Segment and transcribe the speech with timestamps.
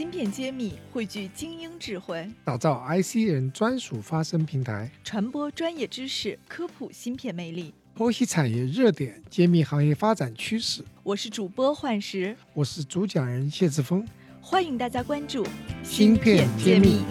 [0.00, 10.82] 芯片揭秘，汇聚精英智慧，打造 IC 人专属发声平台，传播专业知识，科普芯片魅力，剖析产业热点，揭秘行业发展趋势。
[11.02, 14.08] 我是主播幻石，我是主讲人谢志峰，
[14.40, 15.46] 欢迎大家关注
[15.82, 17.02] 芯片揭秘。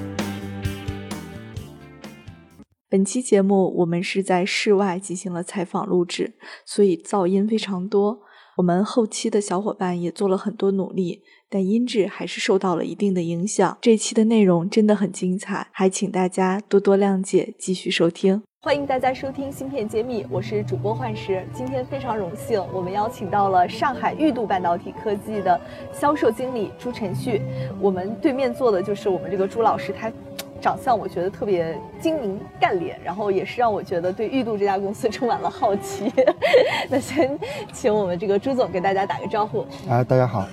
[2.89, 6.33] 本期节目我们是在室外进行了采访录制，
[6.65, 8.23] 所以噪音非常多。
[8.59, 13.77] 我们后期的小伙伴也做了很多努力，但音质还是受到了一定的影响。
[13.79, 18.43] 这期的内容真的很精彩，还请大家多多谅解，继续收听。
[18.61, 21.47] 欢迎大家收听《芯片揭秘》，我是主播幻石。
[21.53, 25.57] 今天非常荣幸，我们邀请到了上海玉度半导体科技的
[25.93, 27.41] 销售经理朱晨旭。
[27.79, 30.11] 我们对面坐的就是我们这个朱老师，他。
[30.59, 36.11] 长相我觉得特别精明干练，然后也是让我觉得对玉度这家公司充满了好奇。
[36.89, 37.37] 那先
[37.71, 39.65] 请我们这个朱总给大家打个招呼。
[39.89, 40.45] 啊，大家好，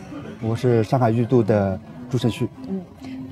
[0.43, 1.79] 我是上海玉度的
[2.09, 2.49] 朱晨旭。
[2.69, 2.81] 嗯，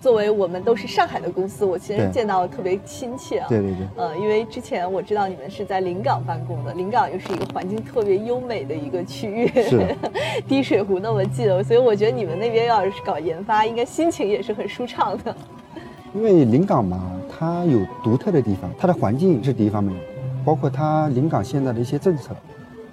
[0.00, 3.46] 作为我们都是上海的公司，我其实见到特别亲切啊。
[3.48, 3.86] 对对对。
[3.96, 9.94] 呃，因为之前我知道你们是在临港办公的，临港又是一个环境特别优美的一个区域，是
[10.48, 15.34] 滴水湖那么近，所以我觉得你们那边要是搞研发，应该心情也是很舒畅的。
[16.14, 19.94] 因为临港嘛，它有独特的地方，它的环境是第一方面，
[20.44, 22.34] 包括它临港现在的一些政策，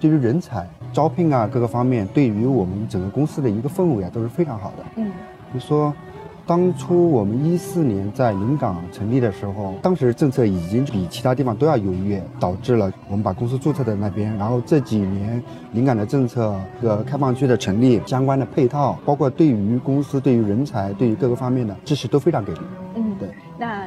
[0.00, 4.84] 对于人才招聘啊各个方面，对于我们整个公司的一个氛围啊都是非常好的。
[4.96, 5.06] 嗯，
[5.52, 5.92] 比如说。
[6.44, 14.36] 当初我们一四年在临港成立的时候，当时政策已经比其他地方都要优越，导致了我们把公司注册在那边。
[14.36, 22.58] 然后这几年临港的政策和开放区的成立相关的配套，包括对于公司、对于人才、对于各个方面的支持都非常给力。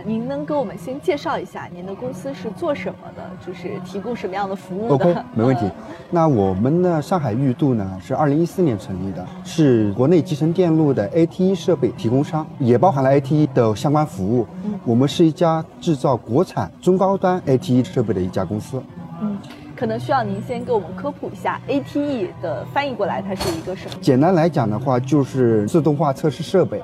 [0.07, 3.23] 您能给我们先介绍一下您的公司是做什么的？
[3.45, 5.67] 就是提供什么样的服务的？OK，没问题。
[6.11, 14.45] 那我们的，上海玉度呢是二零一四年成立的，是国内集成电路的 ATE 设备提供商，也包含了 ATE 的相关服务。
[14.63, 18.79] 嗯，我们是一家制造国产中高端 ATE 设备的一家公司。
[19.21, 19.39] 嗯，
[19.75, 23.97] 可能需要您先给我们科普一下 ATE 的翻译过来，它是一个什么？
[24.01, 26.79] 简单来讲的话，就是自动化测试设备。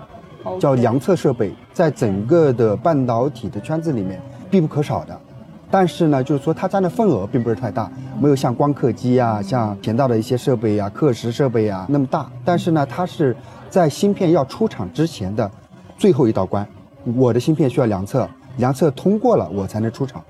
[0.60, 5.20] 叫量测设备，在整个的半导体的圈子里面必不可少的，
[5.70, 12.30] 但是呢，就是说它占的份额并不是太大，没有像光刻机啊、像前道的一些设备啊、刻蚀设备啊那么大。
[12.44, 13.36] 但是呢，它是
[13.70, 15.50] 在芯片要出厂之前的
[15.98, 16.68] 最后一道关，
[17.16, 18.28] 我的芯片需要量测，
[18.58, 20.22] 量测通过了，我才能出厂。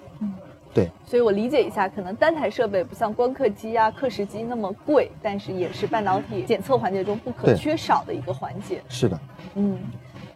[0.73, 8.81] 对，所以我理解一下，可能单台设备不像光刻机啊、刻蚀机那么贵，但是也是半导体检测环节中不可缺少的一个环节。
[8.87, 9.19] 是的，
[9.55, 9.77] 嗯，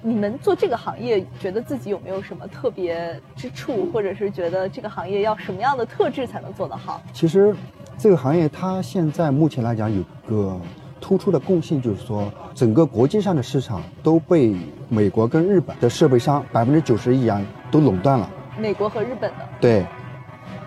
[0.01, 7.01] 你们做这个行业，觉得自己有没有什么特别之处，或者是觉得这个行业要什么样的特质才能做得好？
[7.13, 7.55] 其实，
[7.97, 10.59] 这个行业它现在目前来讲有个
[10.99, 14.53] 突出的共性，就是说整个国际上的市场都被
[14.89, 17.41] 美国跟日本的设备商百分之九十以上
[17.71, 18.29] 都垄断了。
[18.57, 19.47] 美国和日本的。
[19.61, 19.85] 对。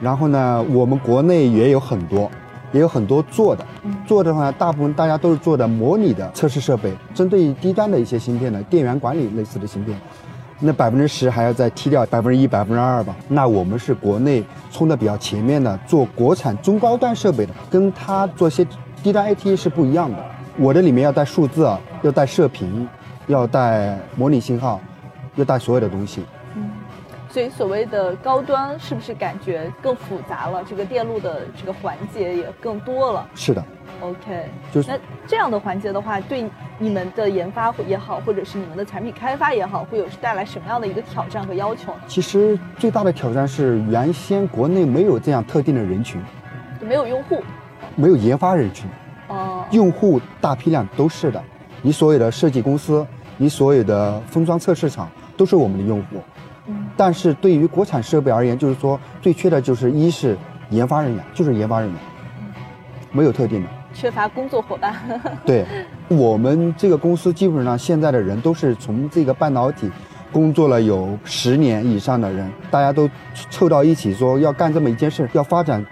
[0.00, 2.30] 然后呢，我们国内也有很多，
[2.72, 3.66] 也有很多做的，
[4.06, 9.98] 做的话，大部分大家都是做的模拟的测试设备，针对低端的一些芯片的电源管理类似的芯片，
[10.60, 13.14] 那百分之十还要再踢掉百分之一、百分之二吧。
[13.28, 18.66] 那我们是国内冲的比较前面的，做国产中高端设备的，跟他做些
[19.02, 20.16] 低端 ATE 是不一样的。
[20.56, 22.88] 我的里面要带数字啊，要带射频，
[23.26, 24.80] 要带模拟信号，
[25.36, 26.22] 要带所有的东西。
[27.30, 30.64] 所以所谓的高端是不是感觉更复杂了？
[30.64, 33.28] 这个电路的这个环节也更多了。
[33.34, 33.62] 是的。
[34.00, 41.92] OK，就是那这样的环节的话，对你们的研发也好，或者是你们的产品开发也好，会有带来什么样的一个挑战和要求？
[42.06, 46.22] 其实最大的挑战是原先国内没有这样特定的人群，
[46.80, 47.42] 没有用户，
[47.96, 48.88] 没有研发人群。
[49.26, 49.64] 哦。
[49.72, 51.42] 用户大批量都是的，
[51.82, 53.04] 你所有的设计公司，
[53.36, 56.22] 你所有的封装测试厂都是我们的用户。
[56.96, 60.36] 但是对于国产设备而言，就是说最缺的就是一是
[60.70, 61.98] 研发人员，就是研发人员，
[63.12, 64.94] 没有特定的，缺乏工作伙伴。
[65.46, 65.64] 对，
[66.08, 69.90] 我们这个公司基本上现在的人都是从这个半导体
[70.30, 73.08] 工作了有十年以上的人，大家都
[73.50, 75.84] 凑到一起说要干这么一件事，要发展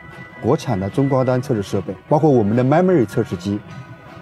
[0.42, 3.58] 国产的中高端测试设备，包括我们的 memory 测试机，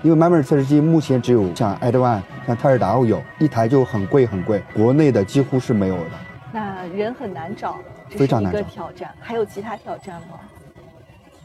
[0.03, 6.11] 因为 memory 测试机目前只有像 Advan、像泰尔达有一台就很贵很贵，国内的几乎是没有的。
[6.55, 7.79] 那人很难找，
[8.11, 8.61] 非常难找。
[8.61, 10.39] 一个挑战，还有其他挑战吗？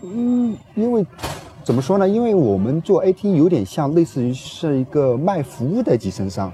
[0.03, 1.03] 嗯，因为
[1.63, 2.07] 怎么说呢？
[2.07, 6.53] 因为我们做 AT 有点像类似于是一个卖服务的集成商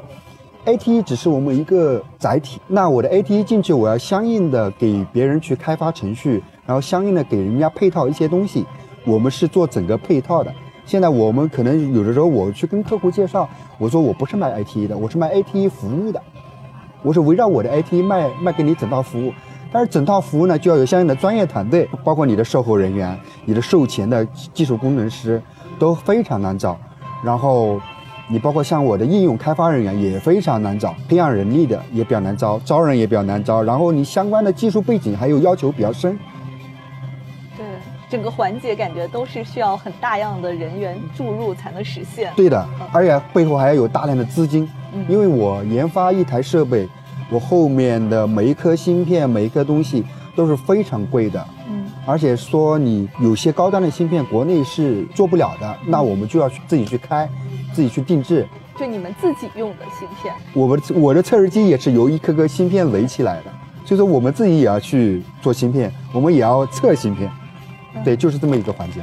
[0.63, 2.61] ，AT 只是我们一个载体。
[2.65, 8.65] 那我的 AT 进去，我要相应的给别人去开发程序，然后相应的给人家配套一些东西。
[9.05, 10.55] 我们是做整个配套的，
[10.85, 16.23] 现在我们可能有的时候我去跟客户介绍，我说我不是卖 AT 的，我是卖 AT 服务的，
[17.05, 19.31] 我是围绕我的 IT 卖卖给你整套服务。
[19.71, 23.15] 但是整套服务呢，就要有相应的专业团队，包括你的售后人员、
[23.45, 25.41] 你的售前的技术工程师
[25.77, 26.75] 都非常难找。
[27.23, 27.79] 然后，
[28.27, 33.61] 你包括像我的应用开发人员也非常难找，培养人力的也比较难招，招人也比较难招。
[33.61, 36.17] 然后你相关的技术背景还有要求比较深。
[38.09, 42.31] 对，整个环节感觉都是需要很大量的人员注入才能实现。
[42.35, 44.69] 对的，而且背后还要有大量的资金，
[45.07, 46.87] 因为我研发一台设备。
[47.31, 50.05] 我后面的每一颗芯片，每一颗东西
[50.35, 57.27] 都是非常贵的，嗯，而且说你有些高端的芯片国内是做不了的，那我们就要去自己去开，
[57.73, 58.47] 自己去定制。
[58.77, 60.31] 就你们自己用的芯片？
[60.53, 63.45] 我们我的测试机也是由一颗颗芯片垒起来的，
[63.83, 67.27] 所以说我们自己也要去做芯片，我们也要测芯片，
[68.03, 69.01] 对，就是这么一个环节。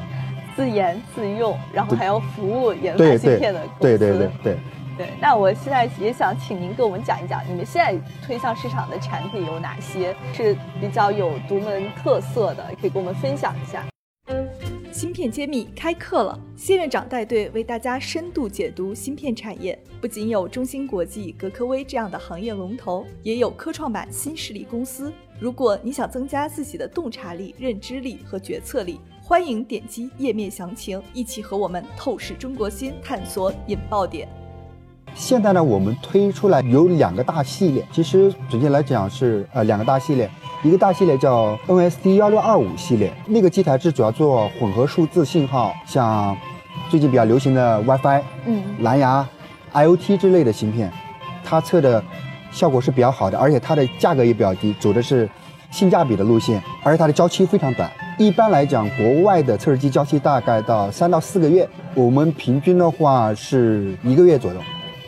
[0.55, 3.81] 自研自用，然后还要服务研发芯片的公司。
[3.81, 4.59] 对对对对。
[4.99, 13.87] 对，那我现在也想请您给我们讲一讲，你们现在推向市场的产品有哪些是比较有独门特色的，可以跟我们分享一下。
[14.93, 25.11] 芯片揭秘开课了，谢院长带队为大家深度解读芯片产业，不仅有中芯国际、格科威这样的行业龙头，也有科创板新势力公司。
[25.43, 34.29] 如果你想增加自己的洞察力、认知力和决策力，欢迎点击页面详情，一起和我们透视中国芯，探索引爆点。
[35.17, 40.31] 现在呢，我们推出来有两个大系列，其实准确来讲是呃两个大系列，
[40.63, 46.37] 一个大系列叫 NSD 幺六二五系列，那个机台是主要做混合数字信号，像
[46.89, 49.29] 最近比较流行的 WiFi、嗯蓝牙、
[49.73, 50.93] IoT 之类的芯片，
[51.43, 52.01] 它测的
[52.53, 55.29] 效果是比较好的，而且它的价格也比较低，走的是
[55.71, 57.91] 性价比的路线，而且它的交期非常短。
[58.19, 64.61] 一般来讲，国外的测试机交期大概到三到四个月，我们平均的话是一个月左右。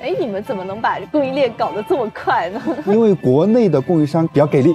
[0.02, 2.60] 哎，你们怎么能把供应链搞得这么快呢？
[2.86, 4.74] 因为国内的供应商比较给力。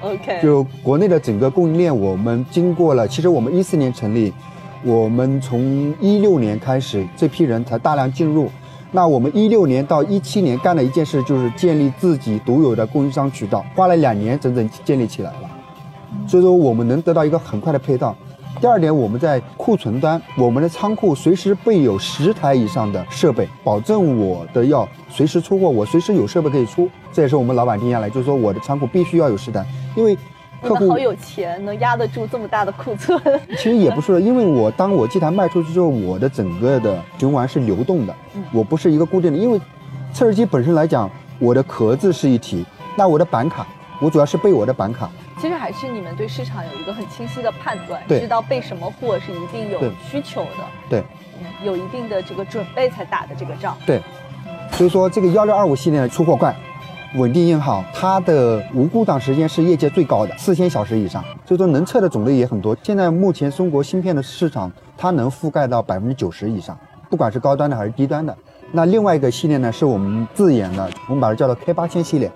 [0.00, 4.32] OK，就国内的整个供应链，我们经过了，其实我们一四年成立，
[4.84, 8.50] 我们从一六年开始，这批人才大量进入。
[8.90, 15.50] 那我们一六年到一七年干的一件事，就是建立自己独有的供应商渠道，花了两年整整建立起来了。
[16.26, 18.16] 所以说，我们能得到一个很快的配套。
[18.60, 26.88] 第二点，我们在库存端，我们的仓库随时备有十台以上的设备，保证我的要随时出货，我随时有设备可以出。
[27.12, 29.64] 这也是我们老板定下来，就是说我的仓库必须要有十台，
[29.94, 30.16] 因为
[30.62, 33.20] 客户好有钱，能压得住这么大的库存。
[33.56, 38.14] 其实也不是，因为我当我机台卖出去之后，我的整个的循环是流动的，
[38.52, 39.38] 我不是一个固定的。
[39.38, 39.60] 因为
[40.12, 42.64] 测试机本身来讲，我的壳子是一体，
[42.96, 43.66] 那我的板卡，
[44.00, 45.08] 我主要是备我的板卡。
[45.40, 49.78] 其实还是你们对市场有一个很清晰的判断，知道备什么货是一定有
[50.10, 50.50] 需求的，
[50.90, 51.04] 对，
[51.64, 53.78] 有一定的这个准备才打的这个仗。
[53.86, 54.02] 对，
[54.72, 56.52] 所以说这个幺六二五系列的出货快，
[57.14, 61.24] 稳定硬好，它的无故障时间是业界最高的，四千小时以上。
[61.46, 62.76] 所以说能测的种类也很多。
[62.82, 66.76] 现在目前中国芯片的市场，它能覆盖到百分之九十以上，
[67.08, 68.36] 不管是高端的还是低端的。
[68.72, 72.30] 那另外一个系列呢，是我们自研的，我们把它叫做 K 八千系列。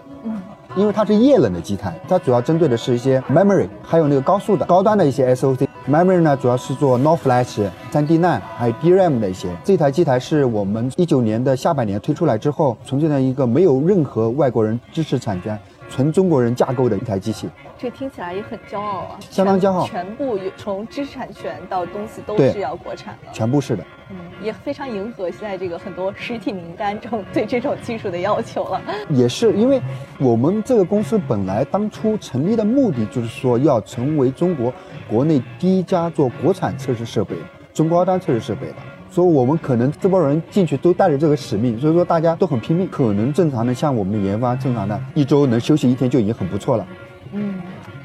[0.75, 5.69] 因为它是液冷的基台，它主要针对的是一些 memory，还有那个高速的高端的一些 SOC。
[5.89, 9.49] Memory 呢，主要是做 NOR Flash、3D NAND，还有 DRAM 的一些。
[9.65, 15.59] 这台机台是我们一九年的下半年推出来之后，纯粹的一个没有任何外国人知识产权。
[15.91, 17.47] 纯中国人架构的一台机器，
[17.83, 19.19] 这听起来也很骄傲啊！
[19.29, 23.85] 相当骄傲，全部从知识产权到东西都是要国产的，全部是的。
[24.09, 28.81] 嗯，也非常迎合现在这个很多实体名单中对这种技术的要求了。
[29.11, 29.83] 也是因为
[30.21, 34.73] 我们这个公司本来当初成立的目的就是说要成为中国
[35.09, 37.35] 国内第一家做国产测试设备、
[37.75, 38.75] 中高端测试设备的。
[39.11, 42.89] 所以我们可能这波人进去都带着这个使命，所以说大家都很拼命。
[42.89, 46.87] 可能正常的像我们的研发，正常的一周能休息一天就已经很不错了。
[47.35, 47.62] 嗯，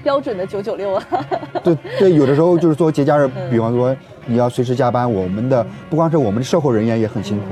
[0.08, 1.04] 标准的九九六啊。
[1.62, 3.94] 对对，有的时候就是说节假日，比方说
[4.26, 7.44] 你要随时加班，我们的不光是我们的售后人员也很辛苦，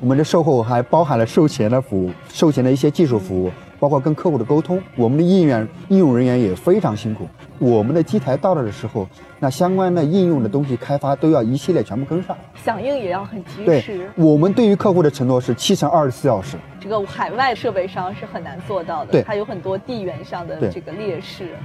[0.00, 3.48] 我们的售后还包含了售前的服务，售前的一些技术服务。
[3.78, 7.26] 包括跟客户的沟通，我们的应用应用人员也非常辛苦。
[7.58, 9.08] 我们的机台到了的时候，
[9.40, 13.64] 那相关的应用的东西开发都要一系列全部跟上，响应也要很及时。
[13.64, 13.82] 对，
[14.14, 16.56] 我们对于客户的承诺是七乘二十四小时。
[16.80, 21.56] 这个海外设备商是很难做到的，对，它有很多地缘上的这个劣势。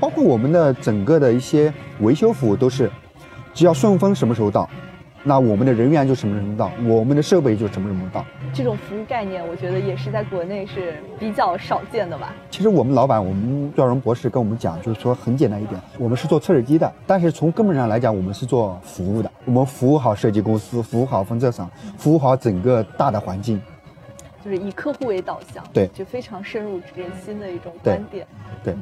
[0.00, 2.90] 包括我们的整个的一些维修服务都是，
[3.52, 4.68] 只要顺丰什么时候到，
[5.22, 8.24] 那我们的人员就什么时候到，我们的设备就什么时候到。
[8.52, 12.34] 这种服务概念，我觉得也是在国内是比较少见的吧。
[12.50, 19.30] 其实我们老板，我们赵荣博士跟我们讲，就是说很简单一点，我们是做测试机的，但是从根本上来讲，我们是做服务的。
[19.44, 23.60] 我们服务好设计公司，服务好封测厂，服务好整个大的环境。
[24.44, 28.26] 就是以客户为导向，对，就非常深入人心的一种观点。
[28.62, 28.74] 对。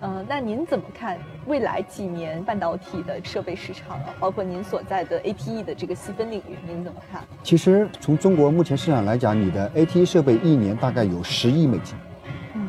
[0.00, 4.14] 嗯，那您怎么看未来几年半导体的设备市场啊？
[4.20, 7.20] 包括您所在的 ATE 的这个细分领域，您怎么看？
[7.42, 11.96] 其实从中国目前市场来讲，你的 ATE 设备一年大概有十亿美金，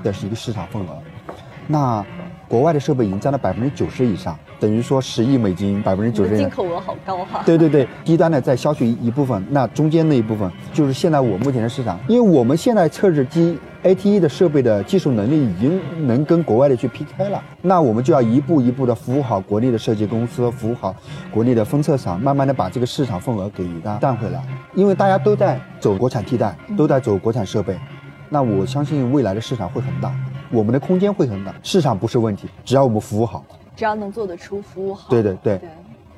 [0.01, 0.97] 的是一个市场份额。
[1.67, 2.03] 那
[2.47, 7.43] 国外的设备已经占了百分之九十以上，等于说十亿美金，百分之九十进口额好高哈。
[7.45, 20.93] 对对对，低端的再消去一部分，那中间那一部分就是现在我目前的市场，因为我们现在测试机 ATE 的设备的技术能力已经能跟国外的去 PK 了，那我们就要一步一步的服务好国内的设计公司，服务好
[21.31, 24.43] 国内的封测厂，慢慢的把这个市场份额给它占回来，
[24.75, 27.79] 因为大家都在走国产替代，都在走国产设备，
[28.27, 30.13] 那我相信未来的市场会很大。
[30.51, 33.45] 我们的空间会很大，市场不是问题，只要我们服务好，
[33.77, 35.09] 只要能做得出服务好。
[35.09, 35.61] 对对对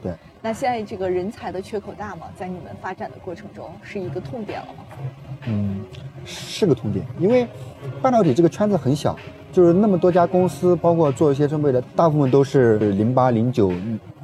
[0.01, 0.13] 对。
[0.41, 2.25] 那现在这个人才的缺口大吗？
[2.35, 4.83] 在你们发展的过程中是一个痛点了吗？
[5.47, 5.81] 嗯，
[6.25, 7.47] 是个痛点，因为
[8.01, 9.15] 半导体这个圈子很小，
[9.51, 13.71] 就是那么多家公司，包括做一些设备的，大部分都是零八零九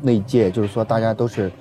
[0.02, 1.52] 那一届，就是说大家都是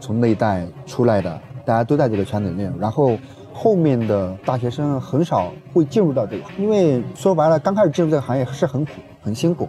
[0.00, 3.18] 从那一代出来的，大家都在这个圈子里面，然后。
[3.58, 8.90] 后面的大学生很少会进入到这个，因为说白了，刚开始进入这个行业是很苦、
[9.22, 9.66] 很辛苦。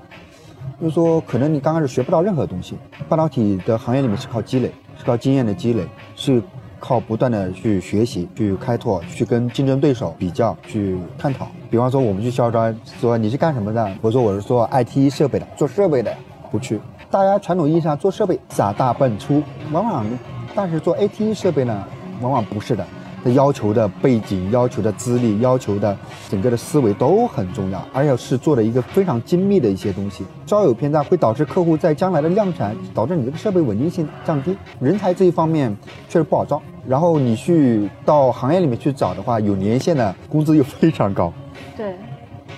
[0.82, 2.77] 就是说，可能你刚开始学不到任何东西。
[3.08, 5.88] 半导体的行业里面是靠积累，是靠经验的积累，
[6.18, 6.44] 是
[6.80, 11.48] 靠不断的去学习、去开拓、去跟竞争对手比较、去探讨。
[11.70, 13.92] 比方说，我们去校招，说你是干什么的？
[14.02, 16.16] 我说我是做 IT 设备的，做设备的，
[16.52, 16.80] 不去。
[17.10, 19.42] 大家传统意义上做设备傻大笨粗，
[19.72, 20.06] 往往，
[20.54, 21.84] 但是做 AT 设备呢，
[22.22, 22.86] 往往不是的。
[23.24, 25.98] 它要求的背景、要求的资历、要求的
[26.30, 30.24] 整个的思维都很重要，而且是做的一个非常精密的一些东西。
[30.46, 34.56] 稍有偏差会导致客户在将来的量产，导致你这个设备稳定性降低。
[34.80, 35.76] 人才这一方面
[36.10, 36.62] 确实不好招。
[36.88, 41.34] 然后你去到行业里面去找的话，有年限的，工资又非常高。
[41.76, 41.96] 对，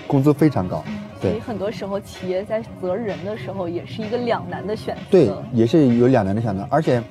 [0.06, 0.82] 工资非常高。
[1.20, 5.02] 所以很多时候企业在择人的时候也是一个两难的选择。
[5.10, 7.02] 对，也是有两难的选择，而且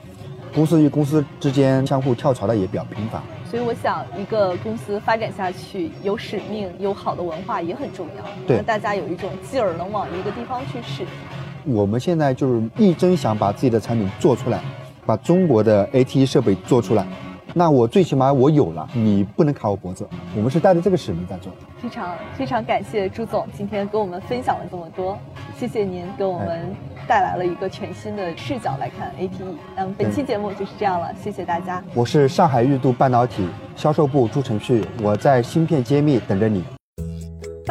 [0.56, 3.22] 公司与公司之间相互跳槽的也比较频繁。
[3.46, 8.24] 所以我想，一个公司发展下去，有使命、有好的文化也很重要。
[8.48, 11.04] 对，大家有一种劲儿，能往一个地方去使。
[11.66, 14.60] 我们现在就是一真想把自己的产品做出来，
[15.10, 17.04] 把中国的 ATE 设备做出来。
[17.56, 20.08] 那我最起码我有了，你不能卡我脖子。
[20.36, 21.52] 我们是带着这个使命在做。
[21.82, 25.18] 非常非常感谢朱总今天跟我们分享了这么多，
[25.58, 26.76] 谢谢您给我们
[27.08, 29.56] 带来了一个全新的视角来看 ATE。
[29.76, 31.84] 那么，本期节目就是这样了，谢谢大家。
[31.96, 36.64] 我是上海玉度半导体销售部朱成旭，我在芯片揭秘等着你。